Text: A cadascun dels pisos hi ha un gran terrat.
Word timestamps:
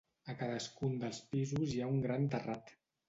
A 0.31 0.33
cadascun 0.37 0.95
dels 1.03 1.19
pisos 1.35 1.75
hi 1.77 1.81
ha 1.85 1.91
un 1.93 2.01
gran 2.07 2.27
terrat. 2.37 2.75